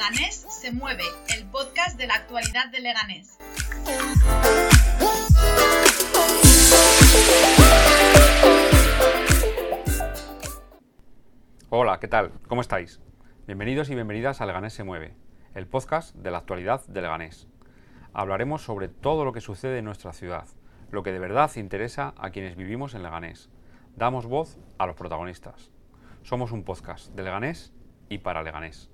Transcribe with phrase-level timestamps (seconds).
[0.00, 1.04] Leganés se mueve,
[1.36, 3.36] el podcast de la actualidad de Leganés.
[11.68, 12.32] Hola, ¿qué tal?
[12.48, 12.98] ¿Cómo estáis?
[13.46, 15.14] Bienvenidos y bienvenidas a Leganés se mueve,
[15.54, 17.46] el podcast de la actualidad de Leganés.
[18.14, 20.46] Hablaremos sobre todo lo que sucede en nuestra ciudad,
[20.90, 23.50] lo que de verdad interesa a quienes vivimos en Leganés.
[23.96, 25.70] Damos voz a los protagonistas.
[26.22, 27.74] Somos un podcast de Leganés
[28.08, 28.88] y para Leganés.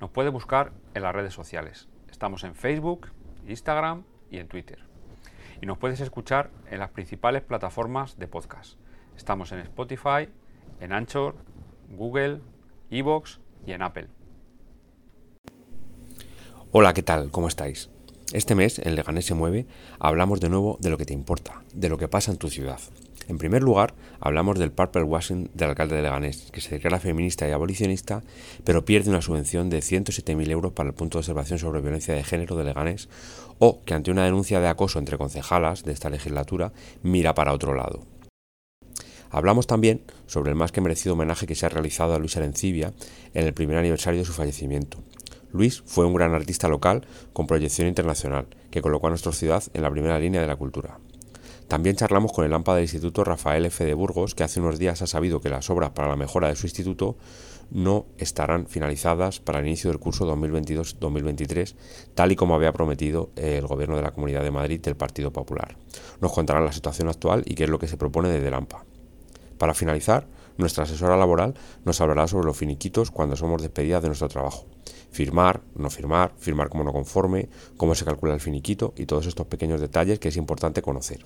[0.00, 1.88] Nos puede buscar en las redes sociales.
[2.10, 3.08] Estamos en Facebook,
[3.46, 4.78] Instagram y en Twitter.
[5.62, 8.78] Y nos puedes escuchar en las principales plataformas de podcast.
[9.16, 10.28] Estamos en Spotify,
[10.80, 11.36] en Anchor,
[11.88, 12.40] Google,
[12.90, 14.08] Evox y en Apple.
[16.72, 17.30] Hola, ¿qué tal?
[17.30, 17.90] ¿Cómo estáis?
[18.32, 19.66] Este mes, en Leganés se mueve,
[20.00, 22.80] hablamos de nuevo de lo que te importa, de lo que pasa en tu ciudad.
[23.28, 27.48] En primer lugar, hablamos del purple washing del alcalde de Leganés, que se declara feminista
[27.48, 28.24] y abolicionista,
[28.64, 32.24] pero pierde una subvención de 107.000 euros para el punto de observación sobre violencia de
[32.24, 33.08] género de Leganés,
[33.60, 36.72] o que ante una denuncia de acoso entre concejalas de esta legislatura,
[37.04, 38.02] mira para otro lado.
[39.30, 42.92] Hablamos también sobre el más que merecido homenaje que se ha realizado a Luis Arencibia
[43.34, 44.98] en el primer aniversario de su fallecimiento.
[45.52, 49.82] Luis fue un gran artista local con proyección internacional, que colocó a nuestra ciudad en
[49.82, 50.98] la primera línea de la cultura.
[51.68, 53.84] También charlamos con el AMPA del Instituto Rafael F.
[53.84, 56.54] de Burgos, que hace unos días ha sabido que las obras para la mejora de
[56.54, 57.16] su instituto
[57.70, 61.74] no estarán finalizadas para el inicio del curso 2022-2023,
[62.14, 65.76] tal y como había prometido el Gobierno de la Comunidad de Madrid del Partido Popular.
[66.20, 68.84] Nos contarán la situación actual y qué es lo que se propone desde el AMPA.
[69.58, 74.28] Para finalizar, nuestra asesora laboral nos hablará sobre los finiquitos cuando somos despedidas de nuestro
[74.28, 74.66] trabajo.
[75.10, 79.46] Firmar, no firmar, firmar como no conforme, cómo se calcula el finiquito y todos estos
[79.46, 81.24] pequeños detalles que es importante conocer.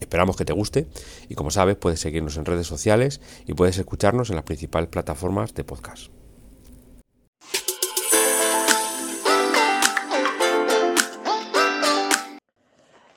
[0.00, 0.88] Esperamos que te guste
[1.28, 5.54] y como sabes puedes seguirnos en redes sociales y puedes escucharnos en las principales plataformas
[5.54, 6.10] de podcast.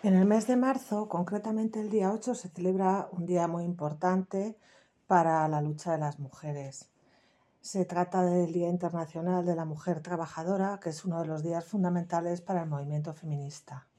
[0.04, 4.58] En el mes de marzo, concretamente el día 8, se celebra un día muy importante
[5.06, 6.90] para la lucha de las mujeres.
[7.68, 11.66] Se trata del Día Internacional de la Mujer Trabajadora, que es uno de los días
[11.66, 13.90] fundamentales para el movimiento feminista.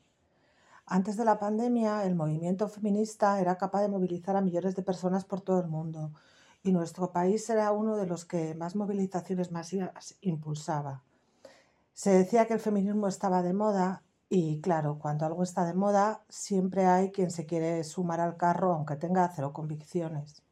[0.87, 5.27] Antes de la pandemia, el movimiento feminista era capaz de movilizar a millones de personas
[5.27, 6.15] por todo el mundo
[6.63, 11.03] y nuestro país era uno de los que más movilizaciones masivas impulsaba.
[11.93, 16.23] Se decía que el feminismo estaba de moda y claro, cuando algo está de moda,
[16.31, 20.48] siempre hay quien se quiere sumar al carro aunque tenga cero convicciones.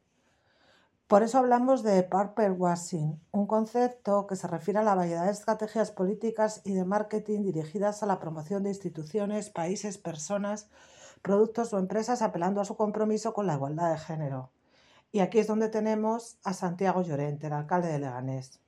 [1.08, 5.30] Por eso hablamos de purple washing, un concepto que se refiere a la variedad de
[5.30, 10.68] estrategias políticas y de marketing dirigidas a la promoción de instituciones, países, personas,
[11.22, 14.50] productos o empresas apelando a su compromiso con la igualdad de género.
[15.12, 18.58] Y aquí es donde tenemos a Santiago Llorente, el alcalde de Leganés.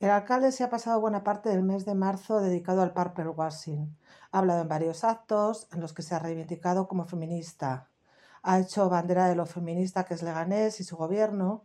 [0.00, 3.96] El alcalde se ha pasado buena parte del mes de marzo dedicado al purple washing.
[4.32, 7.88] Ha hablado en varios actos en los que se ha reivindicado como feminista,
[8.42, 11.64] ha hecho bandera de lo feminista que es Leganés y su gobierno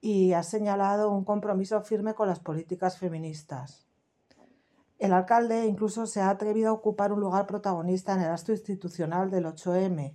[0.00, 3.86] y ha señalado un compromiso firme con las políticas feministas.
[4.98, 9.30] El alcalde incluso se ha atrevido a ocupar un lugar protagonista en el acto institucional
[9.30, 10.14] del 8M,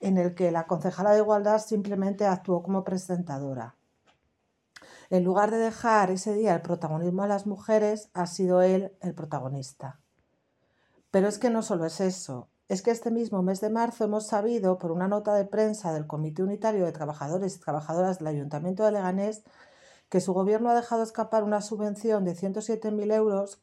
[0.00, 3.76] en el que la concejala de Igualdad simplemente actuó como presentadora.
[5.10, 9.14] En lugar de dejar ese día el protagonismo a las mujeres, ha sido él el
[9.14, 10.00] protagonista.
[11.10, 14.26] Pero es que no solo es eso, es que este mismo mes de marzo hemos
[14.26, 18.84] sabido, por una nota de prensa del Comité Unitario de Trabajadores y Trabajadoras del Ayuntamiento
[18.84, 19.42] de Leganés,
[20.10, 23.60] que su gobierno ha dejado escapar una subvención de 107.000 euros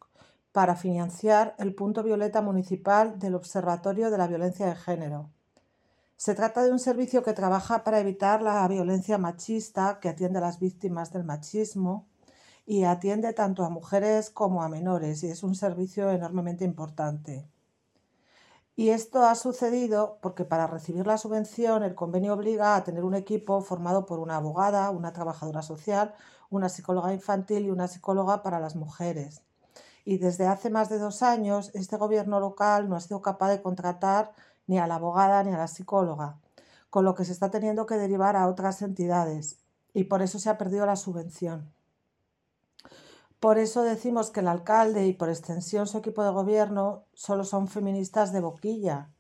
[0.52, 5.30] para financiar el punto violeta municipal del Observatorio de la Violencia de Género.
[6.18, 10.42] Se trata de un servicio que trabaja para evitar la violencia machista, que atiende a
[10.42, 12.08] las víctimas del machismo
[12.66, 17.46] y atiende tanto a mujeres como a menores, y es un servicio enormemente importante.
[18.78, 23.16] Y esto ha sucedido porque para recibir la subvención el convenio obliga a tener un
[23.16, 26.14] equipo formado por una abogada, una trabajadora social,
[26.50, 29.44] una psicóloga infantil y una psicóloga para las mujeres.
[30.04, 33.62] Y desde hace más de dos años este gobierno local no ha sido capaz de
[33.62, 34.34] contratar
[34.68, 36.40] ni a la abogada ni a la psicóloga,
[36.90, 39.60] con lo que se está teniendo que derivar a otras entidades
[39.94, 41.75] y por eso se ha perdido la subvención.
[43.46, 47.68] Por eso decimos que el alcalde y por extensión su equipo de gobierno solo son
[47.68, 49.12] feministas de boquilla,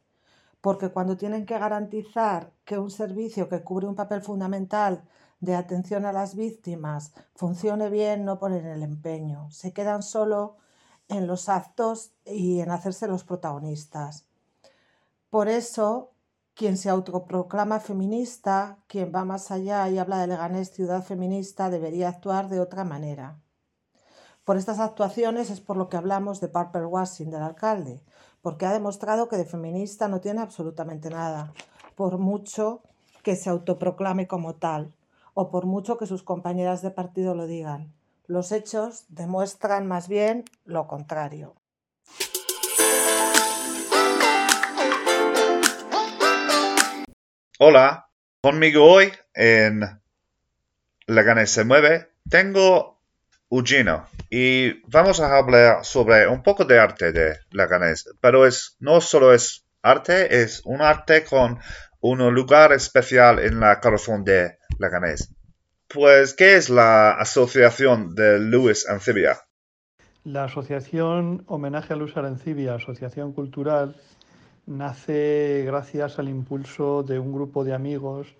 [0.61, 5.03] porque cuando tienen que garantizar que un servicio que cubre un papel fundamental
[5.41, 10.57] de atención a las víctimas funcione bien, no ponen el empeño, se quedan solo
[11.07, 14.25] en los actos y en hacerse los protagonistas.
[15.29, 16.13] Por eso,
[16.55, 22.09] quien se autoproclama feminista, quien va más allá y habla de Leganés ciudad feminista, debería
[22.09, 23.37] actuar de otra manera
[24.45, 27.99] Por estas actuaciones es por lo que hablamos de Purple Washing del alcalde,
[28.43, 31.51] porque ha demostrado que de feminista no tiene absolutamente nada,
[31.95, 32.83] por mucho
[33.23, 34.93] que se autoproclame como tal,
[35.33, 37.91] o por mucho que sus compañeras de partido lo digan.
[38.27, 41.55] Los hechos demuestran más bien lo contrario.
[47.57, 48.09] Hola,
[48.43, 49.81] conmigo hoy en
[51.07, 52.94] Leganés se mueve tengo
[53.55, 58.99] Ugino y vamos a hablar sobre un poco de arte de Leganés, pero es no
[58.99, 61.59] solo es arte, es un arte con
[62.01, 65.33] un lugar especial en la corazón de Leganés.
[65.87, 69.37] Pues, ¿qué es la Asociación de Luis Ancibia?
[70.25, 73.95] La Asociación Homenaje a Luis Arencibia, Asociación Cultural,
[74.65, 78.35] nace gracias al impulso de un grupo de amigos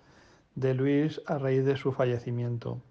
[0.54, 2.82] de Luis a raíz de su fallecimiento.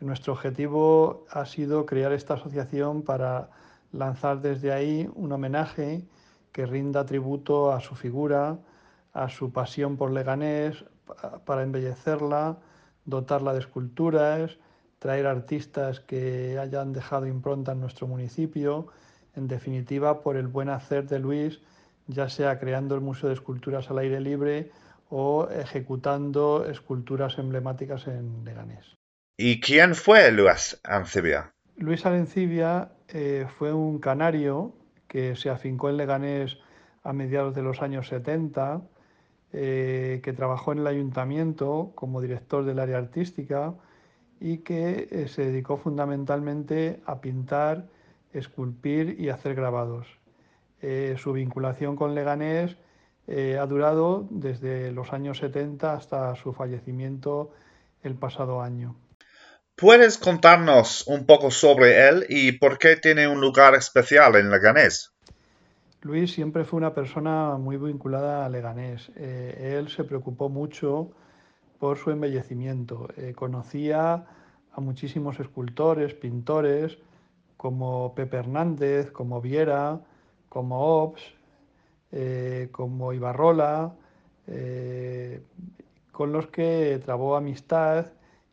[0.00, 3.50] Nuestro objetivo ha sido crear esta asociación para
[3.92, 6.06] lanzar desde ahí un homenaje
[6.52, 8.58] que rinda tributo a su figura,
[9.12, 10.84] a su pasión por Leganés,
[11.44, 12.58] para embellecerla,
[13.04, 14.58] dotarla de esculturas,
[14.98, 18.88] traer artistas que hayan dejado impronta en nuestro municipio,
[19.34, 21.60] en definitiva por el buen hacer de Luis
[22.06, 24.70] ya sea creando el Museo de Esculturas al aire libre
[25.08, 28.96] o ejecutando esculturas emblemáticas en Leganés.
[29.38, 31.52] ¿Y quién fue Luis Ancibia?
[31.76, 34.72] Luis Arencibia eh, fue un canario
[35.08, 36.56] que se afincó en Leganés
[37.02, 38.80] a mediados de los años 70,
[39.52, 43.74] eh, que trabajó en el ayuntamiento como director del área artística
[44.40, 47.86] y que eh, se dedicó fundamentalmente a pintar,
[48.32, 50.06] esculpir y hacer grabados.
[50.82, 52.76] Eh, su vinculación con Leganés
[53.28, 57.50] ha durado desde los años 70 hasta su fallecimiento
[58.04, 58.94] el pasado año.
[59.76, 65.12] ¿Puedes contarnos un poco sobre él y por qué tiene un lugar especial en Leganés?
[66.02, 69.10] Luis siempre fue una persona muy vinculada a Leganés.
[69.16, 71.10] Eh, él se preocupó mucho
[71.78, 73.08] por su embellecimiento.
[73.34, 74.24] conocía
[74.72, 76.98] a muchísimos escultores, pintores,
[77.56, 80.00] como Pepe Hernández, como Viera,
[80.48, 81.22] como Ops,
[82.12, 83.92] eh, como Ibarrola,
[84.46, 85.42] eh,
[86.12, 88.06] con los que trabó amistad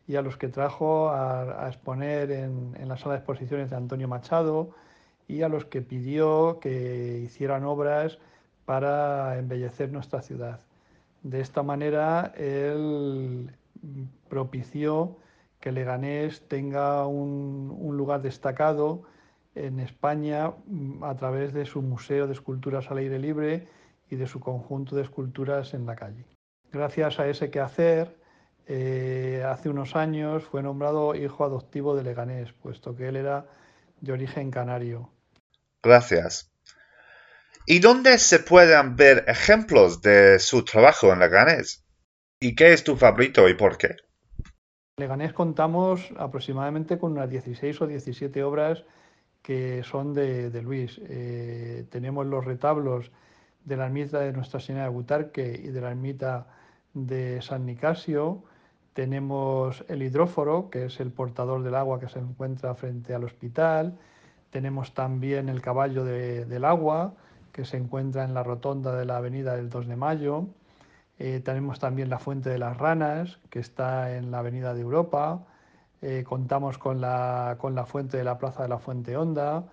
[0.06, 4.70] y a los que trajo a, exponer en, la sala de exposiciones de Antonio Machado
[5.26, 8.18] y a los que pidió que hicieran obras
[8.64, 10.60] para embellecer nuestra ciudad.
[11.22, 13.50] De esta manera, él
[14.28, 15.16] propició
[15.60, 19.04] que Leganés tenga un lugar destacado
[19.54, 23.68] en España mm, a través de su Museo de Esculturas al Aire Libre
[24.10, 26.24] y de su conjunto de esculturas en la calle.
[26.72, 28.16] Gracias a ese quehacer,
[28.66, 33.46] eh, hace unos años fue nombrado hijo adoptivo de Leganés, puesto que él era
[34.00, 35.10] de origen canario.
[35.82, 36.50] Gracias.
[37.66, 41.84] ¿Y dónde se pueden ver ejemplos de su trabajo en Leganés?
[42.40, 43.96] ¿Y qué es tu favorito y por qué?
[44.96, 48.84] En Leganés contamos aproximadamente con unas 16 o 17 obras
[49.42, 50.98] que son de, Luis.
[51.04, 53.12] Eh, tenemos los retablos
[53.64, 56.46] de la ermita de Nuestra Señora de Butarque y de la ermita
[56.94, 58.44] de San Nicasio.
[58.94, 63.98] Tenemos el hidróforo, que es el portador del agua que se encuentra frente al hospital.
[64.50, 67.14] Tenemos también el caballo del agua,
[67.52, 70.46] que se encuentra en la rotonda de la avenida del 2 de Mayo.
[71.18, 75.44] Eh, tenemos también la fuente de las ranas, que está en la avenida de Europa.
[76.00, 79.64] Eh, contamos con la, con la, fuente de la Plaza de la Fuente Honda,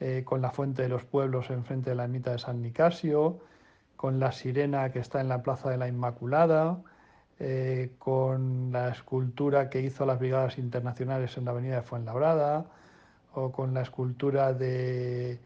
[0.00, 3.38] eh, con la Fuente de los Pueblos enfrente de la ermita de San Nicasio,
[3.96, 6.78] con la sirena que está en la Plaza de la Inmaculada,
[7.38, 12.66] eh, con la escultura que hizo las Brigadas Internacionales en la Avenida de Fuenlabrada,
[13.34, 15.38] o con la escultura de,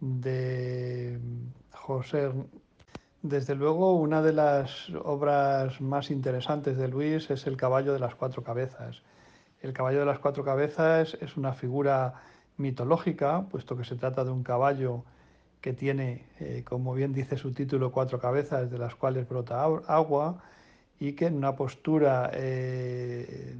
[0.00, 1.18] de
[1.72, 2.30] José.
[3.22, 8.14] Desde luego, una de las obras más interesantes de Luis es el caballo de las
[8.14, 9.02] cuatro cabezas.
[9.62, 12.14] El caballo de las cuatro cabezas es una figura
[12.56, 15.04] mitológica, puesto que se trata de un caballo
[15.60, 20.42] que tiene, eh, como bien dice su título, cuatro cabezas de las cuales brota agua
[21.00, 23.56] y que en una postura eh,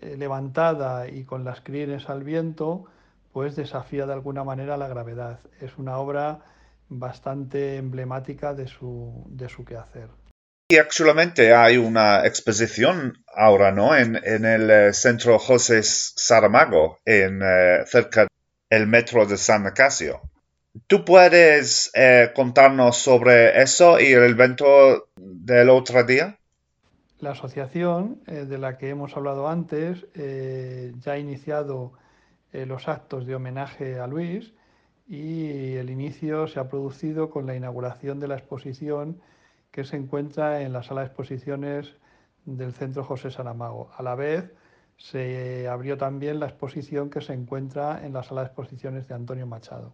[0.00, 2.84] eh, levantada y con las crines al viento,
[3.32, 5.40] pues desafía de alguna manera la gravedad.
[5.60, 6.40] Es una obra
[6.90, 10.10] bastante emblemática de su, de su quehacer.
[10.68, 13.96] Y actualmente hay una exposición ahora, ¿no?
[13.96, 17.40] En, el eh, centro José Saramago, en,
[17.86, 18.28] cerca
[18.70, 20.20] del metro de San Nicasio.
[20.86, 26.38] ¿Tú puedes eh, contarnos sobre eso y el evento del otro día?
[27.20, 30.04] La asociación de la que hemos hablado antes
[31.00, 31.92] ya ha iniciado
[32.52, 34.52] los actos de homenaje a Luis
[35.06, 39.20] y el inicio se ha producido con la inauguración de la exposición
[39.70, 41.94] que se encuentra en la sala de exposiciones
[42.44, 43.90] del Centro José Saramago.
[43.96, 44.52] A la vez
[44.96, 49.46] se abrió también la exposición que se encuentra en la sala de exposiciones de Antonio
[49.46, 49.92] Machado.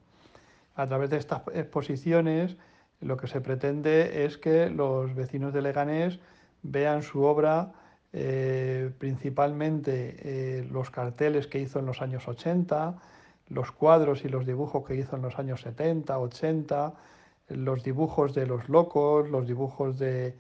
[0.75, 2.57] A través de estas exposiciones
[3.01, 6.21] lo que se pretende es que los vecinos de Leganés
[6.63, 7.73] vean su obra,
[8.13, 12.99] eh, principalmente eh, los carteles que hizo en los años 80,
[13.49, 16.95] los cuadros y los dibujos que hizo en los años 70, 80,
[17.49, 20.37] los dibujos de los locos, los dibujos de,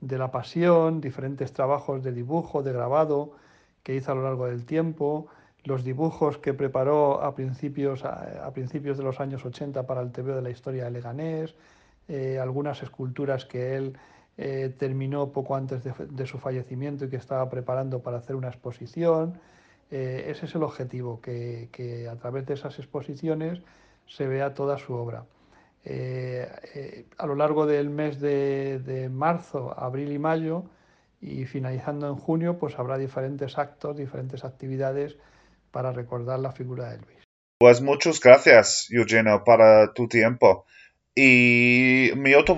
[0.00, 3.32] la pasión, diferentes trabajos de dibujo, de grabado
[3.82, 5.26] que hizo a lo largo del tiempo,
[5.64, 10.34] los dibujos que preparó a principios, a, principios de los años 80 para el TV
[10.34, 11.54] de la historia de Leganés,
[12.06, 13.96] eh, algunas esculturas que él
[14.36, 19.40] eh, terminó poco antes de, su fallecimiento y que estaba preparando para hacer una exposición.
[19.90, 23.60] Eh, ese es el objetivo, que, a través de esas exposiciones
[24.06, 25.24] se vea toda su obra.
[25.86, 30.64] A lo largo del mes de, marzo, abril y mayo,
[31.22, 35.16] y finalizando en junio, pues habrá diferentes actos, diferentes actividades
[35.74, 37.24] para recordar la figura de Luis.
[37.58, 40.66] Pues muchas gracias, Eugenio, para tu tiempo.
[41.16, 42.54] Y mi otra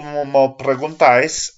[0.58, 1.56] pregunta es,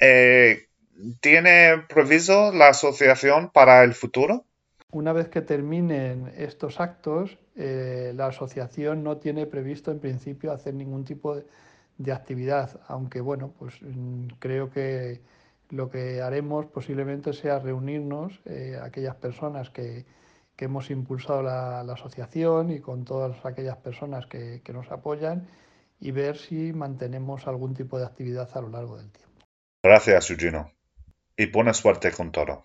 [1.20, 4.44] ¿tiene previsto la asociación para el futuro?
[4.92, 10.74] Una vez que terminen estos actos, eh, la asociación no tiene previsto en principio hacer
[10.74, 11.36] ningún tipo
[11.98, 15.20] de, actividad, aunque bueno, pues mm, creo que
[15.70, 20.06] lo que haremos posiblemente sea reunirnos eh, aquellas personas que,
[20.64, 25.46] hemos impulsado la, asociación y con todas aquellas personas que, que nos apoyan
[26.00, 29.28] y ver si mantenemos algún tipo de actividad a lo largo del tiempo.
[29.82, 30.70] Gracias, Eugenio.
[31.36, 32.64] Y buena suerte con todo.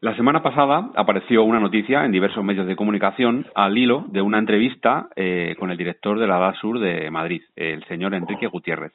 [0.00, 4.38] La semana pasada apareció una noticia en diversos medios de comunicación al hilo de una
[4.38, 8.92] entrevista eh, con el director de la DASUR de Madrid, el señor Enrique Gutiérrez.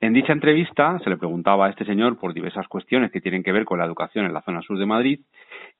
[0.00, 3.52] En dicha entrevista se le preguntaba a este señor por diversas cuestiones que tienen que
[3.52, 5.20] ver con la educación en la zona sur de Madrid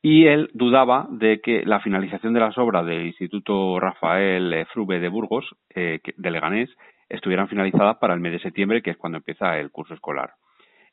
[0.03, 5.09] y él dudaba de que la finalización de las obras del Instituto Rafael Frube de
[5.09, 6.71] Burgos, eh, de Leganés,
[7.09, 10.33] estuvieran finalizadas para el mes de septiembre, que es cuando empieza el curso escolar.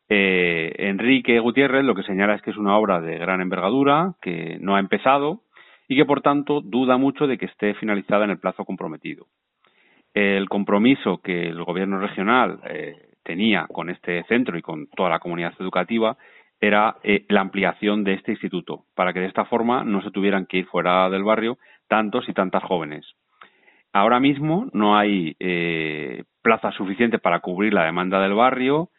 [0.09, 4.57] Eh, Enrique Gutiérrez lo que señala es que es una obra de gran envergadura, que
[4.61, 5.41] no ha empezado
[5.87, 9.27] y que por tanto duda mucho de que esté finalizada en el plazo comprometido.
[10.13, 15.19] El compromiso que el gobierno regional eh, tenía con este centro y con toda la
[15.19, 16.17] comunidad educativa
[16.59, 20.45] era eh, la ampliación de este instituto, para que de esta forma no se tuvieran
[20.47, 23.05] que ir fuera del barrio tantos y tantas jóvenes.
[23.93, 28.89] Ahora mismo no hay eh, plazas suficientes para cubrir la demanda del barrio,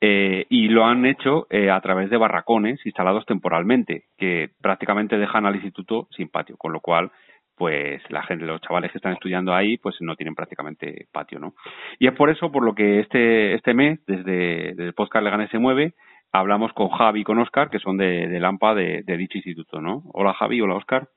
[0.00, 5.44] eh, y lo han hecho eh, a través de barracones instalados temporalmente, que prácticamente dejan
[5.44, 7.10] al instituto sin patio, con lo cual
[7.58, 11.54] pues la gente, los chavales que están estudiando ahí, pues no tienen prácticamente patio, ¿no?
[11.98, 15.58] Y es por eso por lo que este, este mes, desde, el podcast Leganés se
[15.58, 15.94] mueve,
[16.32, 20.04] hablamos con Javi y con Oscar, que son de, de Lampa de, dicho instituto, ¿no?
[20.12, 21.08] Hola Javi, hola Oscar.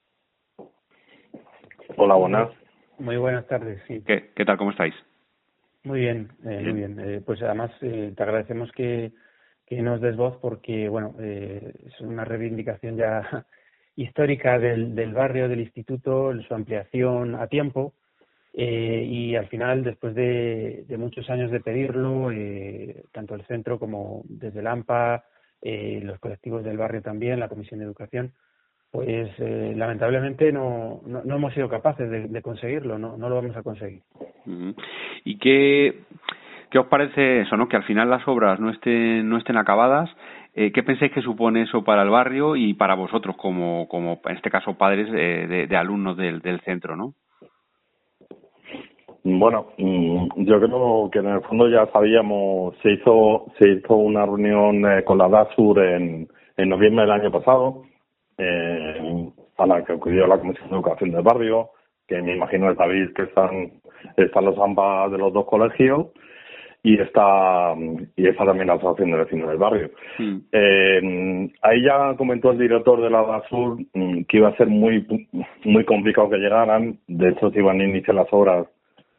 [1.96, 2.50] Hola, buenas.
[3.00, 4.02] Muy buenas tardes, sí.
[4.06, 4.96] ¿Qué, qué tal, cómo estáis?
[5.84, 7.00] Muy bien, eh, muy bien.
[7.00, 9.12] Eh, pues además eh, te agradecemos que,
[9.66, 13.46] que nos des voz porque, bueno, eh, es una reivindicación ya
[13.96, 17.94] histórica del, del barrio, del instituto, su ampliación a tiempo.
[18.54, 23.80] Eh, y al final, después de, de muchos años de pedirlo, eh, tanto el centro
[23.80, 25.24] como desde el AMPA,
[25.62, 28.34] eh, los colectivos del barrio también, la Comisión de Educación,
[28.92, 33.36] pues eh, lamentablemente no, no, no, hemos sido capaces de, de conseguirlo, no, no lo
[33.36, 34.02] vamos a conseguir.
[35.24, 36.02] ¿Y qué,
[36.70, 37.70] qué os parece eso, no?
[37.70, 40.10] Que al final las obras no estén, no estén acabadas.
[40.54, 44.36] Eh, ¿Qué pensáis que supone eso para el barrio y para vosotros como, como en
[44.36, 47.14] este caso, padres de, de, alumnos del, centro, no?
[49.24, 54.26] Bueno, mm, yo creo que en el fondo ya sabíamos, se hizo, se hizo una
[54.26, 56.28] reunión eh, con la DASUR en,
[56.58, 57.84] noviembre del año pasado,
[58.38, 61.70] eh, a la que acudió la Comisión de Educación del Barrio,
[62.08, 63.72] que me imagino que sabéis que están,
[64.18, 66.08] están los AMPA de los dos colegios
[66.84, 67.76] y está
[68.16, 69.92] y está también la asociación de vecinos del barrio.
[70.18, 70.38] Mm.
[70.52, 75.06] Eh, ahí ya comentó el director de la Basur mm, que iba a ser muy
[75.64, 76.98] muy complicado que llegaran.
[77.08, 78.68] De hecho, se iban a iniciar las obras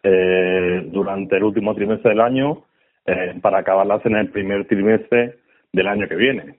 [0.03, 2.65] eh, durante el último trimestre del año
[3.07, 5.37] eh, para acabarlas en el primer trimestre
[5.73, 6.57] del año que viene,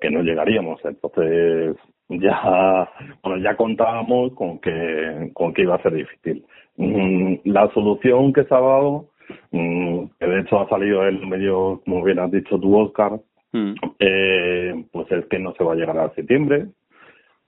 [0.00, 0.80] que no llegaríamos.
[0.84, 1.76] Entonces,
[2.08, 2.88] ya
[3.22, 6.44] bueno ya contábamos con que con que iba a ser difícil
[6.76, 9.06] mm, la solución que se ha dado mm,
[9.50, 13.20] que de hecho ha salido en medio como bien has dicho tú Oscar
[13.52, 13.74] mm.
[13.98, 16.66] eh, pues es que no se va a llegar a septiembre.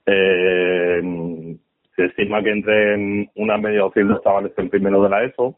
[0.07, 1.57] Eh,
[1.97, 5.57] se estima que entre una media docena de chavales el primero de la ESO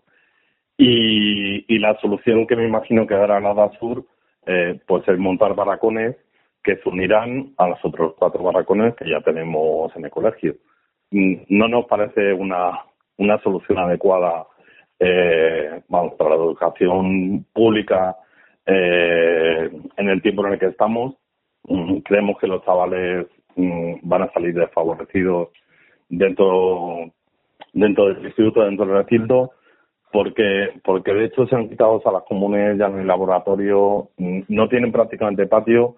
[0.76, 4.04] y, y la solución que me imagino que dará la DASUR
[4.46, 6.16] eh, pues es montar barracones
[6.62, 10.56] que se unirán a los otros cuatro barracones que ya tenemos en el colegio.
[11.10, 12.84] Mm, no nos parece una,
[13.18, 14.46] una solución adecuada
[15.00, 18.16] eh, vamos, para la educación pública
[18.66, 21.14] eh, en el tiempo en el que estamos.
[21.64, 23.26] Mm, creemos que los chavales
[23.56, 25.48] mm, van a salir desfavorecidos
[26.08, 27.10] dentro
[27.72, 29.52] dentro del instituto, dentro del recinto,
[30.12, 34.68] porque porque de hecho se han quitado a las comunes ya en el laboratorio, no
[34.68, 35.96] tienen prácticamente patio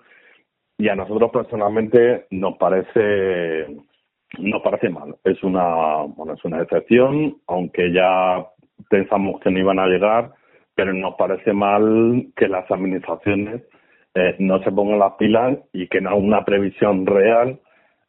[0.78, 3.66] y a nosotros personalmente nos parece
[4.38, 5.16] nos parece mal.
[5.24, 8.46] Es una bueno es una excepción, aunque ya
[8.88, 10.32] pensamos que no iban a llegar,
[10.74, 13.62] pero nos parece mal que las administraciones
[14.14, 17.60] eh, no se pongan las pilas y que no haya una previsión real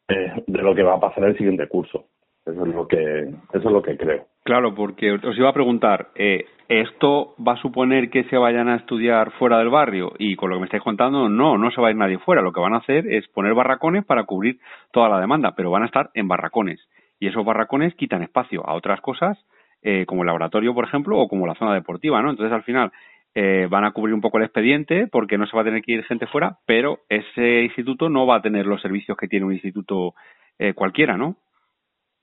[0.08, 2.06] eh, de lo que va a pasar el siguiente curso.
[2.44, 4.26] Eso es lo que eso es lo que creo.
[4.42, 8.76] Claro, porque os iba a preguntar, eh, ¿esto va a suponer que se vayan a
[8.76, 10.12] estudiar fuera del barrio?
[10.18, 12.42] Y con lo que me estáis contando, no, no se va a ir nadie fuera.
[12.42, 14.58] Lo que van a hacer es poner barracones para cubrir
[14.92, 16.78] toda la demanda, pero van a estar en barracones.
[17.18, 19.42] Y esos barracones quitan espacio a otras cosas,
[19.84, 22.30] eh, como el laboratorio, por ejemplo, o como la zona deportiva, ¿no?
[22.30, 22.90] Entonces, al final,
[23.36, 25.92] eh, van a cubrir un poco el expediente porque no se va a tener que
[25.92, 29.52] ir gente fuera, pero ese instituto no va a tener los servicios que tiene un
[29.52, 30.14] instituto
[30.58, 31.36] eh, cualquiera, ¿no?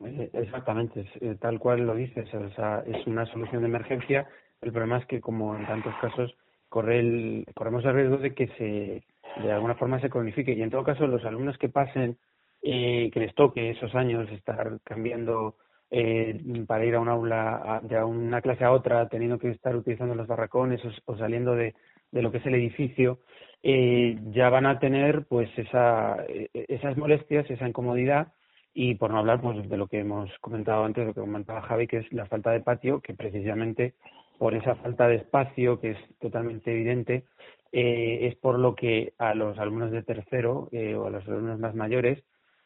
[0.05, 4.27] Eh, exactamente, eh, tal cual lo dices, o sea, es una solución de emergencia.
[4.61, 6.35] El problema es que, como en tantos casos,
[6.69, 9.03] corre el, corremos el riesgo de que se,
[9.41, 10.53] de alguna forma se cronifique.
[10.53, 12.17] Y en todo caso, los alumnos que pasen,
[12.63, 15.55] eh, que les toque esos años estar cambiando
[15.91, 20.15] eh, para ir a un aula, de una clase a otra, teniendo que estar utilizando
[20.15, 21.75] los barracones o, saliendo de,
[22.11, 23.19] de, lo que es el edificio,
[23.61, 26.17] eh, ya van a tener pues esa,
[26.53, 28.33] esas molestias, esa incomodidad.
[28.73, 31.87] Y por no hablar pues de lo que hemos comentado antes, lo que comentaba Javi,
[31.87, 33.95] que es la falta de patio, que precisamente
[34.41, 37.25] por esa falta de espacio, que es totalmente evidente,
[37.71, 41.59] eh, es por lo que a los alumnos de tercero eh, o a los alumnos
[41.59, 42.23] más mayores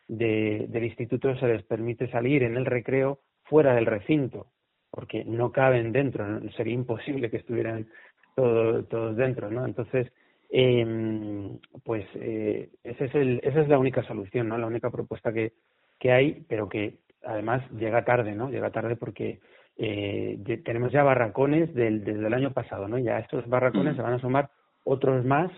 [0.08, 4.48] de, del instituto se les permite salir en el recreo fuera del recinto,
[4.92, 7.88] porque no caben dentro, sería imposible que estuvieran
[8.36, 9.66] todos dentro, ¿no?
[9.66, 10.12] Entonces,
[10.50, 14.58] eh, pues eh, ese es el, esa es la única solución, ¿no?
[14.58, 15.54] La única propuesta que,
[16.00, 18.50] que hay, pero que además llega tarde, ¿no?
[18.50, 19.40] Llega tarde porque
[19.78, 22.98] eh, tenemos ya barracones del, desde el año pasado, ¿no?
[22.98, 23.98] Ya estos barracones mm.
[23.98, 24.50] se van a sumar
[24.84, 25.52] otros más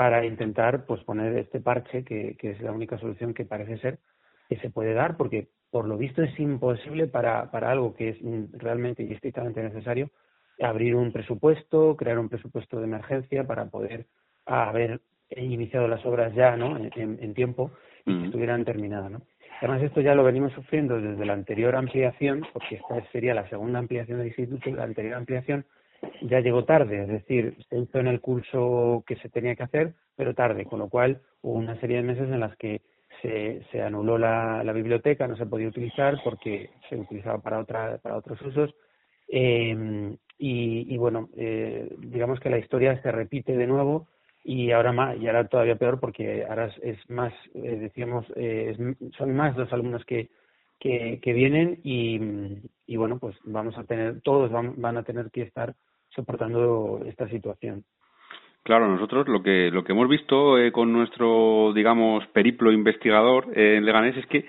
[0.00, 3.98] para intentar pues poner este parche que, que es la única solución que parece ser
[4.48, 8.16] que se puede dar porque por lo visto es imposible para, para algo que es
[8.52, 10.08] realmente y estrictamente necesario
[10.58, 14.06] abrir un presupuesto, crear un presupuesto de emergencia para poder
[14.46, 15.02] haber
[15.36, 16.78] iniciado las obras ya ¿no?
[16.78, 17.70] en, en tiempo
[18.06, 19.10] y que estuvieran terminadas.
[19.10, 19.20] ¿no?
[19.58, 23.78] Además, esto ya lo venimos sufriendo desde la anterior ampliación, porque esta sería la segunda
[23.78, 25.66] ampliación del instituto, la anterior ampliación
[26.22, 29.94] ya llegó tarde, es decir, se hizo en el curso que se tenía que hacer,
[30.16, 32.82] pero tarde, con lo cual hubo una serie de meses en las que
[33.22, 37.98] se, se anuló la, la biblioteca, no se podía utilizar porque se utilizaba para, otra,
[37.98, 38.74] para otros usos.
[39.28, 44.08] Eh, y, bueno, eh, digamos que la historia se repite de nuevo
[44.42, 48.74] y ahora más y ahora todavía peor porque ahora es, más eh, decíamos eh,
[49.18, 50.30] son más los alumnos que
[50.78, 52.18] que, que vienen y,
[52.86, 55.74] y, bueno pues vamos a tener todos van, van a tener que estar
[56.14, 57.84] soportando esta situación
[58.62, 63.76] Claro, nosotros lo que lo que hemos visto eh, con nuestro digamos periplo investigador eh,
[63.76, 64.44] en Leganés es que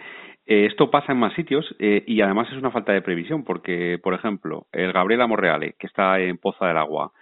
[0.46, 4.00] eh, esto pasa en más sitios eh, y además es una falta de previsión porque,
[4.04, 7.14] por ejemplo, el Gabriela Morreale, que está en Poza del Agua,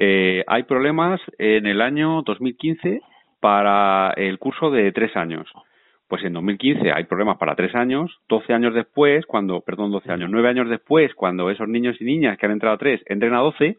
[0.00, 3.00] hay problemas en el año 2015
[3.40, 5.50] para el curso de tres años.
[6.08, 10.30] Pues en 2015 hay problemas para tres años, 12 años después, cuando, perdón, 12 años,
[10.30, 13.40] nueve años después, cuando esos niños y niñas que han entrado a tres entren a
[13.40, 13.76] 12,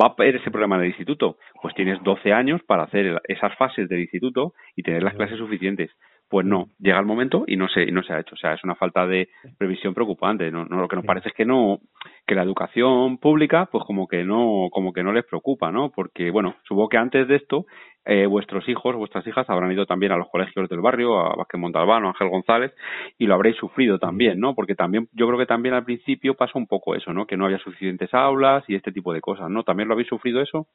[0.00, 1.36] va a haber ese problema en el instituto.
[1.60, 5.90] Pues tienes 12 años para hacer esas fases del instituto y tener las clases suficientes.
[6.28, 8.34] Pues no, llega el momento y no se, y no se ha hecho.
[8.34, 10.50] O sea, es una falta de previsión preocupante.
[10.50, 11.80] No, no lo que nos parece es que no,
[12.26, 15.90] que la educación pública, pues como que no, como que no les preocupa, ¿no?
[15.90, 17.64] Porque, bueno, supongo que antes de esto,
[18.04, 21.60] eh, vuestros hijos, vuestras hijas habrán ido también a los colegios del barrio, a Vázquez
[21.60, 22.72] Montalbano, a Ángel González,
[23.18, 24.54] y lo habréis sufrido también, ¿no?
[24.54, 27.26] Porque también, yo creo que también al principio pasó un poco eso, ¿no?
[27.26, 29.62] Que no había suficientes aulas y este tipo de cosas, ¿no?
[29.62, 30.66] ¿También lo habéis sufrido eso?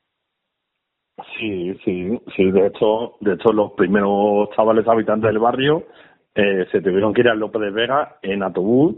[1.38, 2.52] Sí, sí, sí.
[2.52, 5.84] De hecho, de hecho los primeros chavales habitantes del barrio
[6.34, 8.96] eh, se tuvieron que ir al López de Vega en autobús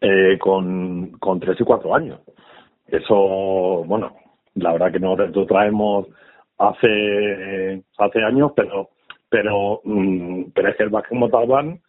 [0.00, 2.20] eh, con, con tres y cuatro años.
[2.88, 4.16] Eso, bueno,
[4.54, 6.08] la verdad que nosotros traemos
[6.58, 8.90] hace hace años, pero
[9.28, 11.80] pero mm, pero es que el Vázquez Montalbán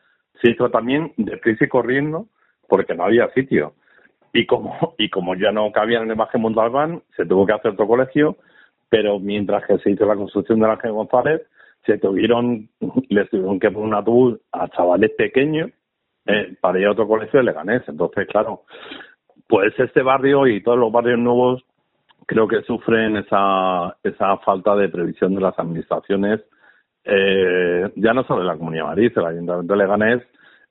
[0.41, 2.27] se hizo también deprisa y corriendo
[2.67, 3.73] porque no había sitio.
[4.33, 7.71] Y como y como ya no cabía en el Vázquez Montalbán, se tuvo que hacer
[7.71, 8.37] otro colegio,
[8.93, 11.41] pero mientras que se hizo la construcción del Ángel González,
[11.83, 12.69] se tuvieron,
[13.09, 15.71] les tuvieron que poner un autobús a chavales pequeños
[16.27, 17.81] eh, para ir a otro colegio de Leganés.
[17.87, 18.65] Entonces, claro,
[19.47, 21.63] pues este barrio y todos los barrios nuevos
[22.27, 26.41] creo que sufren esa, esa falta de previsión de las administraciones,
[27.03, 30.23] eh, ya no solo en la Comunidad de Madrid, el Ayuntamiento de Leganés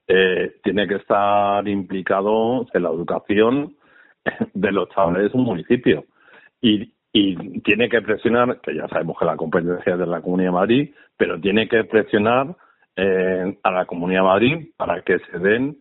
[0.07, 3.75] eh, tiene que estar implicado en la educación
[4.55, 6.05] de los chavales de un municipio.
[6.61, 10.49] Y, y tiene que presionar, que ya sabemos que la competencia es de la Comunidad
[10.49, 12.57] de Madrid, pero tiene que presionar
[12.97, 15.79] eh, a la Comunidad de Madrid para que se den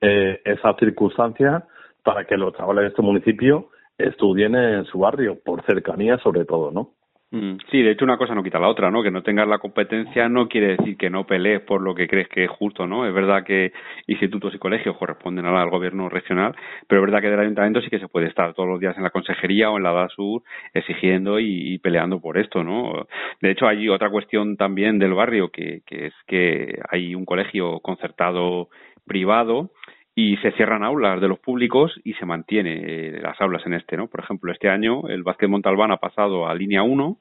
[0.00, 1.62] eh, esas circunstancias
[2.02, 6.72] para que los chavales de este municipio estudien en su barrio, por cercanía sobre todo,
[6.72, 6.94] ¿no?
[7.34, 9.02] Mm, sí, de hecho una cosa no quita la otra, ¿no?
[9.02, 12.28] Que no tengas la competencia no quiere decir que no pelees por lo que crees
[12.28, 13.06] que es justo, ¿no?
[13.06, 13.72] Es verdad que
[14.06, 16.54] institutos y colegios corresponden al gobierno regional,
[16.86, 19.02] pero es verdad que del ayuntamiento sí que se puede estar todos los días en
[19.02, 20.42] la consejería o en la DASUR
[20.74, 23.06] exigiendo y, peleando por esto, ¿no?
[23.40, 27.80] De hecho hay otra cuestión también del barrio que, que es que hay un colegio
[27.80, 28.68] concertado
[29.06, 29.70] privado
[30.14, 33.96] y se cierran aulas de los públicos y se mantiene eh, las aulas en este,
[33.96, 34.08] ¿no?
[34.08, 37.16] Por ejemplo, este año el Vázquez Montalbán ha pasado a línea 1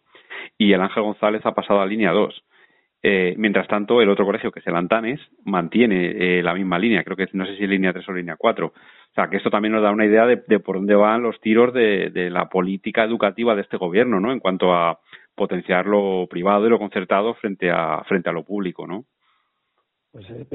[0.57, 2.43] y el Ángel González ha pasado a línea 2.
[3.03, 7.03] Eh, mientras tanto, el otro colegio, que es el Antanes, mantiene eh, la misma línea,
[7.03, 8.67] creo que no sé si línea 3 o línea 4.
[8.67, 11.73] O sea, que esto también nos da una idea de, por dónde van los tiros
[11.73, 14.31] de, de, la política educativa de este gobierno, ¿no?
[14.31, 14.99] En cuanto a
[15.35, 19.05] potenciar lo privado y lo concertado frente a, frente a lo público, ¿no?
[20.11, 20.45] Pues eh,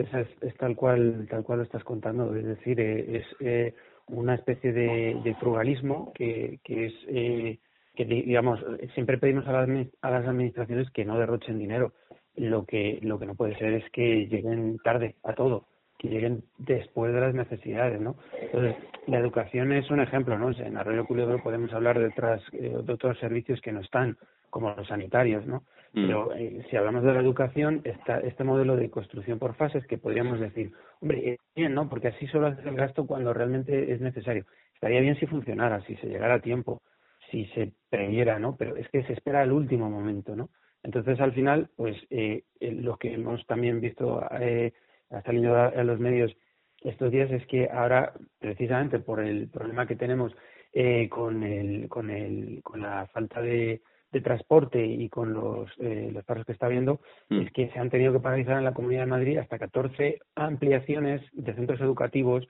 [0.42, 3.74] es, tal cual tal cual lo estás contando, es decir, eh, es eh,
[4.08, 7.58] una especie de, frugalismo que, que es
[7.94, 8.60] que digamos
[8.94, 9.68] siempre pedimos a las,
[10.02, 11.94] a las administraciones que no derrochen dinero.
[12.36, 15.66] Lo que lo que no puede ser es que lleguen tarde a todo,
[15.98, 18.16] que lleguen después de las necesidades, ¿no?
[18.40, 20.50] Entonces la educación es un ejemplo, ¿no?
[20.50, 24.16] En Arroyo Culebro podemos hablar de otras de otros servicios que no están
[24.50, 25.64] como los sanitarios, ¿no?
[25.92, 26.06] Mm.
[26.06, 29.98] Pero eh, si hablamos de la educación, está este modelo de construcción por fases que
[29.98, 31.88] podríamos decir, hombre, es bien, ¿no?
[31.88, 34.44] Porque así solo haces el gasto cuando realmente es necesario.
[34.74, 36.82] Estaría bien si funcionara, si se llegara a tiempo,
[37.30, 38.56] si se previera, ¿no?
[38.56, 40.50] Pero es que se espera el último momento, ¿no?
[40.82, 44.72] Entonces, al final, pues eh, lo que hemos también visto, eh,
[45.10, 46.36] ha salido a, los medios
[46.82, 50.32] estos días es que ahora, precisamente por el problema que tenemos
[50.72, 53.80] eh, con, el, con, el, con la falta de,
[54.12, 57.40] de transporte y con los, eh, los paros que está habiendo, mm.
[57.40, 61.22] es que se han tenido que paralizar en la Comunidad de Madrid hasta 14 ampliaciones
[61.32, 62.46] de centros educativos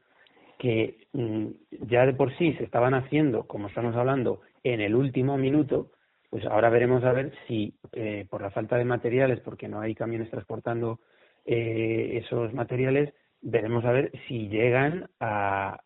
[0.58, 1.46] que mm,
[1.88, 5.92] ya de por sí se estaban haciendo, como estamos hablando, en el último minuto,
[6.30, 9.94] pues ahora veremos a ver si eh, por la falta de materiales, porque no hay
[9.94, 11.00] camiones transportando
[11.46, 15.80] eh, esos materiales, veremos a ver si llegan a,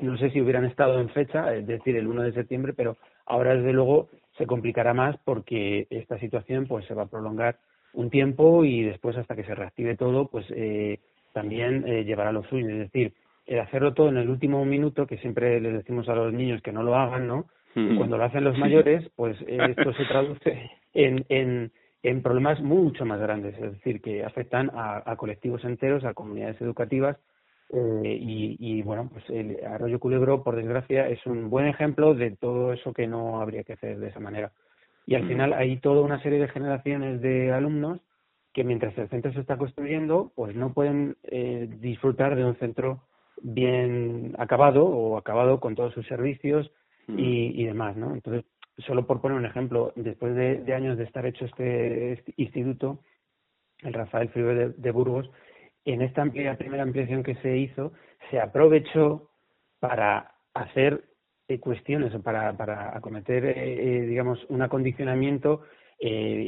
[0.00, 3.54] no sé si hubieran estado en fecha, es decir, el 1 de septiembre, pero ahora
[3.54, 7.58] desde luego se complicará más porque esta situación pues se va a prolongar
[7.94, 11.00] un tiempo y después hasta que se reactive todo pues eh,
[11.32, 13.14] también eh, llevará lo suyo es decir
[13.46, 16.72] el hacerlo todo en el último minuto que siempre les decimos a los niños que
[16.72, 17.96] no lo hagan no mm.
[17.96, 23.20] cuando lo hacen los mayores pues esto se traduce en, en en problemas mucho más
[23.20, 27.16] grandes, es decir, que afectan a, a colectivos enteros, a comunidades educativas,
[27.70, 32.30] eh, y, y, bueno, pues el Arroyo Culebro, por desgracia, es un buen ejemplo de
[32.36, 34.52] todo eso que no habría que hacer de esa manera.
[35.06, 38.00] Y al final hay toda una serie de generaciones de alumnos
[38.52, 43.02] que mientras el centro se está construyendo, pues no pueden eh, disfrutar de un centro
[43.42, 46.70] bien acabado o acabado con todos sus servicios
[47.08, 48.14] y, y demás, ¿no?
[48.14, 48.44] Entonces,
[48.78, 53.00] solo por poner un ejemplo, después de, años de estar hecho este, este instituto,
[53.82, 55.30] el Rafael Frío de Burgos,
[55.84, 57.92] en esta primera ampliación que se hizo,
[58.30, 59.30] se aprovechó
[59.78, 61.04] para hacer
[61.48, 65.62] eh, cuestiones o para, para acometer, eh, eh, digamos, un acondicionamiento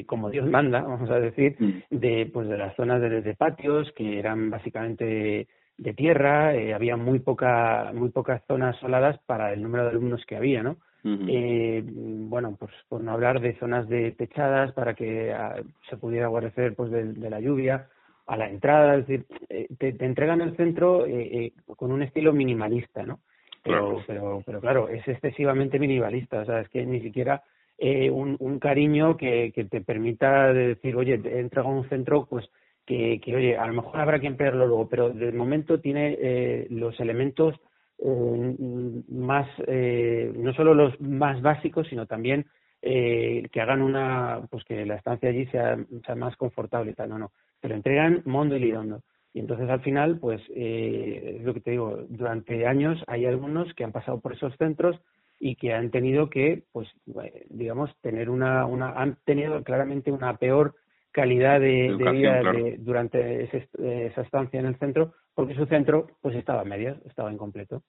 [0.07, 1.83] como Dios manda, vamos a decir, mm.
[1.89, 7.91] de, pues de las zonas de, patios que eran básicamente de tierra, había muy poca,
[7.95, 10.77] muy pocas zonas soladas para el número de alumnos que había, ¿no?
[11.03, 15.57] Bueno, pues por no hablar de zonas de techadas para que ah,
[15.89, 17.89] se pudiera guarecer pues de la lluvia,
[18.29, 22.33] a la entrada, es decir, eh, te, entregan el centro eh, eh, con un estilo
[22.33, 23.21] minimalista, ¿no?
[23.65, 27.43] Pero, pero, pero claro, es excesivamente minimalista, o sea, es que ni siquiera
[27.81, 32.49] un, un cariño que, que te permita decir, oye, te entrego un centro, pues
[32.85, 36.99] que, que, oye, a lo mejor habrá que emplearlo luego, pero de momento tiene los
[36.99, 37.57] elementos
[38.01, 42.47] más, no solo los más básicos, sino también
[42.81, 47.09] eh, que hagan una, pues que la estancia allí sea, sea más confortable y tal,
[47.09, 49.03] no, no, te lo entregan mondo y lidondo.
[49.35, 53.75] Y entonces al final, pues eh, es lo que te digo, durante años hay algunos
[53.75, 54.97] que han pasado por esos centros
[55.41, 56.89] y que han tenido que, pues,
[57.25, 60.77] eh, digamos, tener una, una han tenido claramente una peor
[61.11, 62.43] calidad de, vida
[62.79, 67.85] durante esa estancia en el centro, porque su centro, pues, estaba a medias, estaba incompleto.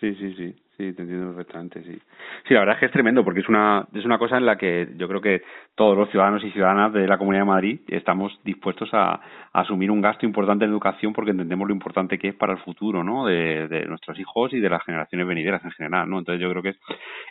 [0.00, 1.98] Sí, sí, sí, sí, te entiendo perfectamente, sí.
[2.46, 4.58] Sí, la verdad es que es tremendo porque es una, es una cosa en la
[4.58, 5.40] que yo creo que
[5.74, 9.18] todos los ciudadanos y ciudadanas de la Comunidad de Madrid estamos dispuestos a,
[9.54, 13.02] asumir un gasto importante en educación porque entendemos lo importante que es para el futuro,
[13.02, 13.24] ¿no?
[13.24, 16.18] De, nuestros hijos y de las generaciones venideras en general, ¿no?
[16.18, 16.76] Entonces yo creo que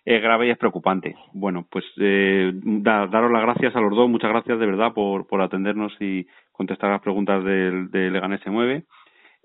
[0.05, 1.15] es, grave y es preocupante.
[1.33, 5.41] Bueno, pues eh, daros las gracias a los dos, muchas gracias de verdad por, por
[5.41, 8.85] atendernos y contestar las preguntas del, de Leganés se mueve.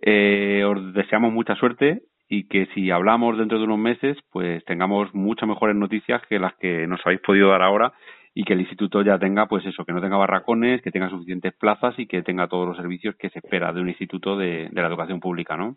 [0.07, 5.15] Eh, os deseamos mucha suerte y que si hablamos dentro de unos meses, pues tengamos
[5.15, 7.95] muchas mejores noticias que las que nos habéis podido dar ahora
[8.35, 11.55] y que el instituto ya tenga, pues eso, que no tenga barracones, que tenga suficientes
[11.55, 14.89] plazas y que tenga todos los servicios que se espera de un instituto de, la
[14.89, 15.77] educación pública, ¿no?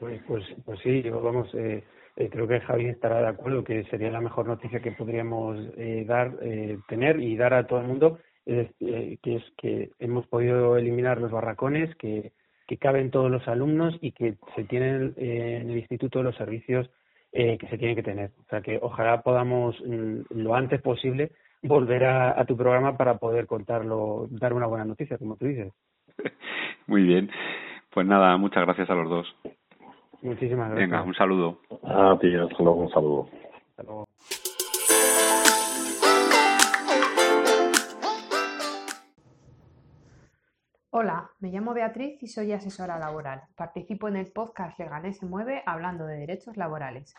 [0.00, 1.84] Pues, pues, pues sí, vamos, eh,
[2.18, 6.04] eh, creo que Javi estará de acuerdo que sería la mejor noticia que podríamos eh,
[6.04, 11.20] dar, eh, tener y dar a todo el mundo, que es que hemos podido eliminar
[11.20, 12.32] los barracones, que
[12.68, 16.88] que caben todos los alumnos y que se tienen eh, en el instituto los servicios
[17.32, 18.30] eh, que se tienen que tener.
[18.40, 23.46] O sea que ojalá podamos mm, lo antes posible volver a, tu programa para poder
[23.46, 25.72] contarlo, dar una buena noticia, como tú dices.
[26.86, 27.30] Muy bien.
[27.90, 29.36] Pues nada, muchas gracias a los dos.
[30.22, 30.90] Muchísimas gracias.
[30.90, 31.60] Venga, un saludo.
[31.82, 33.28] A ti, hasta luego, un saludo.
[33.70, 34.07] Hasta luego.
[41.00, 43.44] Hola, me llamo Beatriz y soy asesora laboral.
[43.54, 47.14] Participo en el podcast Leganés se mueve hablando de derechos laborales.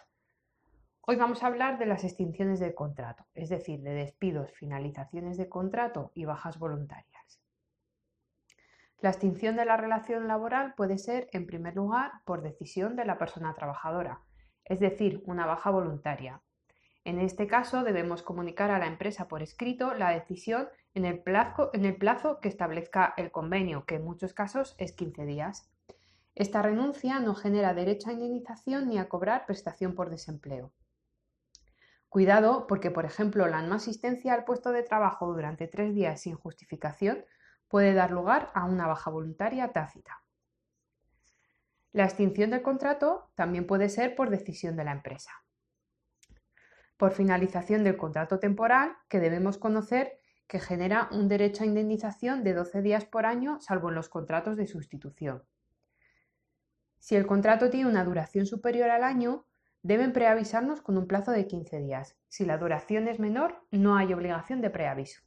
[1.00, 5.48] Hoy vamos a hablar de las extinciones de contrato, es decir, de despidos, finalizaciones de
[5.48, 7.40] contrato y bajas voluntarias.
[9.00, 13.18] La extinción de la relación laboral puede ser, en primer lugar, por decisión de la
[13.18, 14.20] persona trabajadora,
[14.66, 16.42] es decir, una baja voluntaria.
[17.06, 22.40] En este caso, debemos comunicar a la empresa por escrito la decisión en el, plazo,
[22.40, 25.70] que establezca el convenio, que en muchos casos es 15 días.
[26.36, 30.72] Esta renuncia no genera derecho a indemnización ni a cobrar prestación por desempleo.
[32.08, 36.36] Cuidado porque, por ejemplo, la no asistencia al puesto de trabajo durante tres días sin
[36.36, 37.24] justificación
[37.68, 40.24] puede dar lugar a una baja voluntaria tácita.
[41.92, 45.32] La extinción del contrato también puede ser por decisión de la empresa.
[46.98, 50.19] Por finalización del contrato temporal, que debemos conocer
[50.50, 54.58] que genera un derecho a indemnización de 12 días por año, salvo en los contratos
[54.58, 55.44] de sustitución.
[56.98, 59.46] Si el contrato tiene una duración superior al año,
[59.84, 62.18] deben preavisarnos con un plazo de 15 días.
[62.28, 65.22] Si la duración es menor, no hay obligación de preaviso.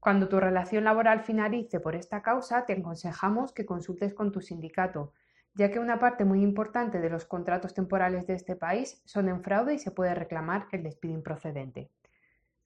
[0.00, 5.12] Cuando tu relación laboral finalice por esta causa, te aconsejamos que consultes con tu sindicato,
[5.54, 9.44] ya que una parte muy importante de los contratos temporales de este país son en
[9.44, 11.88] fraude y se puede reclamar el despido improcedente.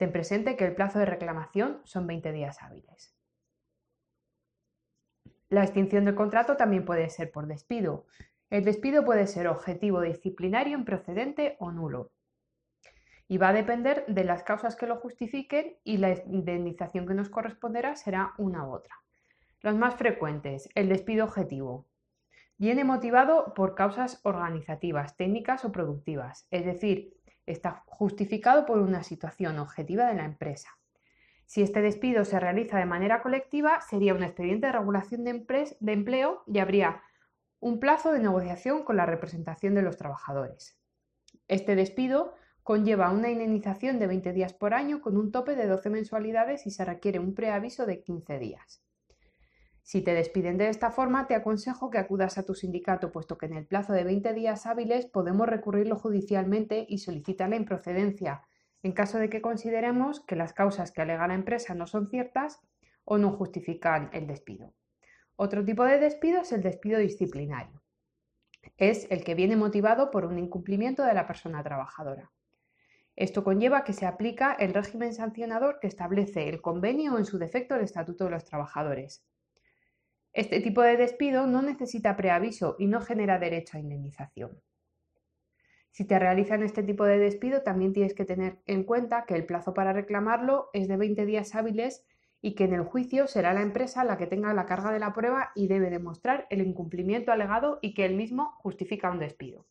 [0.05, 3.17] Ten presente que el plazo de reclamación son 20 días hábiles.
[5.49, 8.05] La extinción del contrato también puede ser por despido.
[8.51, 12.13] El despido puede ser objetivo disciplinario, improcedente o nulo.
[13.29, 17.31] Y va a depender de las causas que lo justifiquen y la indemnización que nos
[17.31, 18.95] corresponderá será una u otra.
[19.63, 21.87] Los más frecuentes, el despido objetivo.
[22.59, 27.15] Viene motivado por causas organizativas, técnicas o productivas, es decir,
[27.47, 30.79] está justificado por una situación objetiva de la empresa.
[31.47, 35.93] Si este despido se realiza de manera colectiva, sería un expediente de regulación de, de,
[35.93, 37.03] empleo y habría
[37.61, 40.79] un plazo de negociación con la representación de los trabajadores.
[41.49, 45.91] Este despido conlleva una indemnización de 20 días por año con un tope de 12
[45.91, 48.83] mensualidades y se requiere un preaviso de 15 días.
[49.85, 53.45] Si te despiden de esta forma, te aconsejo que acudas a tu sindicato, puesto que
[53.45, 58.45] en el plazo de 20 días hábiles podemos recurrirlo judicialmente y solicitar la improcedencia,
[58.83, 62.61] en caso de que consideremos que las causas que alega la empresa no son ciertas
[63.05, 64.73] o no justifican el despido.
[65.37, 67.83] Otro tipo de despido es el despido disciplinario.
[68.79, 72.33] Es el que viene motivado por un incumplimiento de la persona trabajadora.
[73.17, 77.37] Esto conlleva que se aplica el régimen sancionador que establece el convenio o en su
[77.37, 79.23] defecto el Estatuto de los Trabajadores.
[80.35, 84.61] Este tipo de despido no necesita preaviso y no genera derecho a indemnización.
[85.93, 89.47] Si te realizan este tipo de despido, también tienes que tener en cuenta que el
[89.47, 92.05] plazo para reclamarlo es de 20 días hábiles
[92.43, 95.13] y que en el juicio será la empresa la que tenga la carga de la
[95.13, 99.67] prueba y debe demostrar el incumplimiento alegado y que el mismo justifica un despido.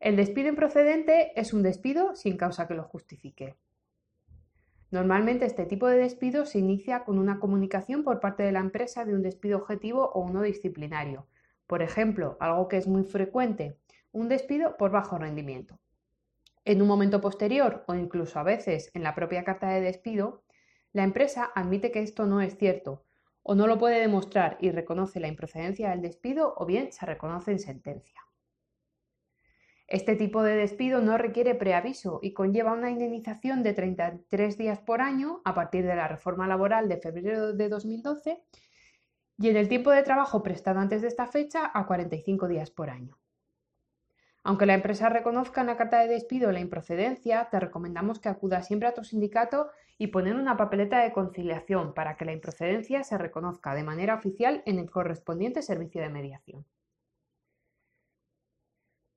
[0.00, 3.54] El despido improcedente es un despido sin causa que lo justifique.
[4.90, 9.04] Normalmente este tipo de despido se inicia con una comunicación por parte de la empresa
[9.04, 11.28] de un despido objetivo o uno disciplinario.
[11.68, 13.78] Por ejemplo, algo que es muy frecuente,
[14.10, 15.78] un despido por bajo rendimiento.
[16.64, 20.42] En un momento posterior o incluso a veces en la propia carta de despido,
[20.92, 23.04] la empresa admite que esto no es cierto
[23.42, 27.52] o no lo puede demostrar y reconoce la improcedencia del despido o bien se reconoce
[27.52, 28.20] en sentencia.
[29.90, 35.00] Este tipo de despido no requiere preaviso y conlleva una indemnización de 33 días por
[35.00, 38.40] año a partir de la reforma laboral de febrero de 2012
[39.38, 42.88] y en el tiempo de trabajo prestado antes de esta fecha a 45 días por
[42.88, 43.18] año.
[44.44, 48.68] Aunque la empresa reconozca en la carta de despido la improcedencia, te recomendamos que acudas
[48.68, 53.18] siempre a tu sindicato y poner una papeleta de conciliación para que la improcedencia se
[53.18, 56.64] reconozca de manera oficial en el correspondiente servicio de mediación.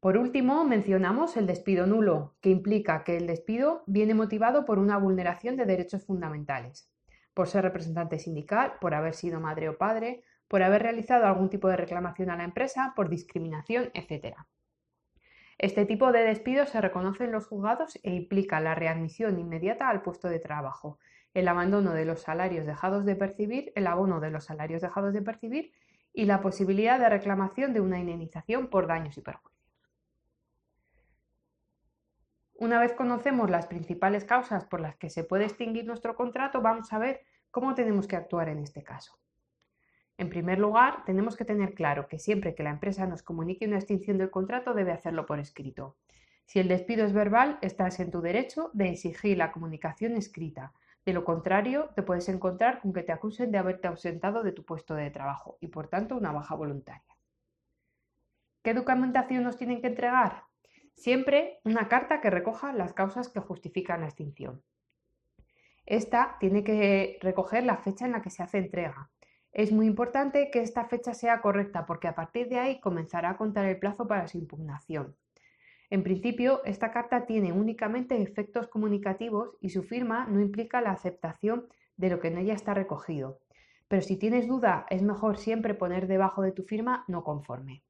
[0.03, 4.97] Por último, mencionamos el despido nulo, que implica que el despido viene motivado por una
[4.97, 6.91] vulneración de derechos fundamentales,
[7.33, 11.69] por ser representante sindical, por haber sido madre o padre, por haber realizado algún tipo
[11.69, 14.39] de reclamación a la empresa, por discriminación, etc.
[15.57, 20.01] Este tipo de despido se reconoce en los juzgados e implica la readmisión inmediata al
[20.01, 20.99] puesto de trabajo,
[21.33, 25.21] el abandono de los salarios dejados de percibir, el abono de los salarios dejados de
[25.21, 25.71] percibir
[26.11, 29.52] y la posibilidad de reclamación de una indemnización por daños y perjuicios.
[32.55, 36.93] Una vez conocemos las principales causas por las que se puede extinguir nuestro contrato, vamos
[36.93, 39.19] a ver cómo tenemos que actuar en este caso.
[40.17, 43.77] En primer lugar, tenemos que tener claro que siempre que la empresa nos comunique una
[43.77, 45.97] extinción del contrato debe hacerlo por escrito.
[46.45, 50.73] Si el despido es verbal, estás en tu derecho de exigir la comunicación escrita.
[51.05, 54.63] De lo contrario, te puedes encontrar con que te acusen de haberte ausentado de tu
[54.63, 57.17] puesto de trabajo y, por tanto, una baja voluntaria.
[58.61, 60.43] ¿Qué documentación nos tienen que entregar?
[60.95, 64.63] Siempre una carta que recoja las causas que justifican la extinción.
[65.85, 69.09] Esta tiene que recoger la fecha en la que se hace entrega.
[69.51, 73.37] Es muy importante que esta fecha sea correcta porque a partir de ahí comenzará a
[73.37, 75.15] contar el plazo para su impugnación.
[75.89, 81.67] En principio, esta carta tiene únicamente efectos comunicativos y su firma no implica la aceptación
[81.97, 83.41] de lo que en ella está recogido.
[83.87, 87.83] Pero si tienes duda, es mejor siempre poner debajo de tu firma no conforme.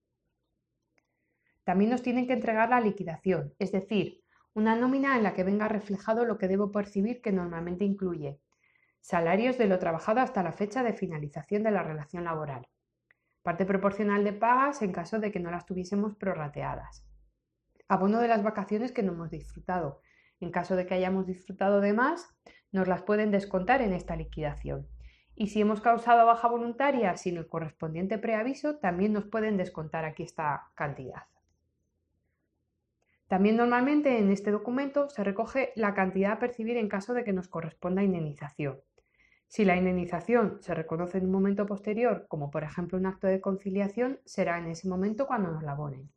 [1.63, 4.21] También nos tienen que entregar la liquidación, es decir,
[4.53, 8.39] una nómina en la que venga reflejado lo que debo percibir que normalmente incluye
[9.03, 12.67] salarios de lo trabajado hasta la fecha de finalización de la relación laboral,
[13.41, 17.05] parte proporcional de pagas en caso de que no las tuviésemos prorrateadas,
[17.89, 20.01] abono de las vacaciones que no hemos disfrutado,
[20.39, 22.29] en caso de que hayamos disfrutado de más,
[22.71, 24.87] nos las pueden descontar en esta liquidación.
[25.35, 30.23] Y si hemos causado baja voluntaria sin el correspondiente preaviso, también nos pueden descontar aquí
[30.23, 31.23] esta cantidad.
[33.27, 37.33] También normalmente en este documento se recoge la cantidad a percibir en caso de que
[37.33, 38.81] nos corresponda indemnización.
[39.47, 43.39] Si la indemnización se reconoce en un momento posterior, como por ejemplo un acto de
[43.39, 46.09] conciliación, será en ese momento cuando nos la abonen.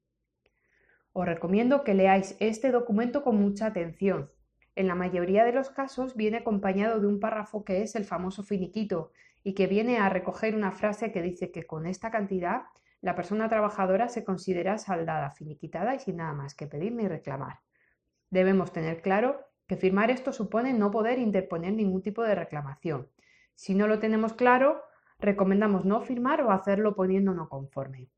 [1.12, 4.30] Os recomiendo que leáis este documento con mucha atención.
[4.74, 8.42] En la mayoría de los casos viene acompañado de un párrafo que es el famoso
[8.42, 12.64] finiquito y que viene a recoger una frase que dice que con esta cantidad
[13.06, 17.60] la persona trabajadora se considera saldada, finiquitada y sin nada más que pedir ni reclamar.
[18.30, 23.08] Debemos tener claro que firmar esto supone no poder interponer ningún tipo de reclamación.
[23.54, 24.82] Si no lo tenemos claro,
[25.20, 28.08] recomendamos no firmar o hacerlo poniendo no conforme.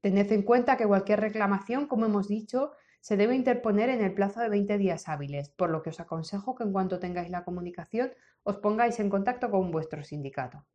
[0.00, 4.40] Tened en cuenta que cualquier reclamación, como hemos dicho, se debe interponer en el plazo
[4.40, 8.10] de 20 días hábiles, por lo que os aconsejo que en cuanto tengáis la comunicación
[8.42, 10.66] os pongáis en contacto con vuestro sindicato.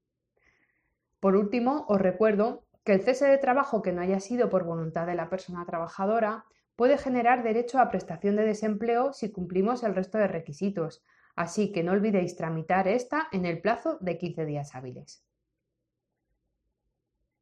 [1.19, 5.07] Por último, os recuerdo que el cese de trabajo que no haya sido por voluntad
[5.07, 10.17] de la persona trabajadora puede generar derecho a prestación de desempleo si cumplimos el resto
[10.17, 11.03] de requisitos,
[11.35, 15.23] así que no olvidéis tramitar esta en el plazo de 15 días hábiles.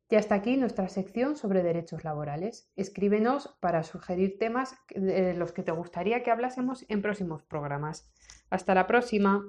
[0.10, 2.70] Y hasta aquí nuestra sección sobre derechos laborales.
[2.76, 8.12] Escríbenos para sugerir temas de los que te gustaría que hablásemos en próximos programas.
[8.50, 9.46] Hasta la próxima.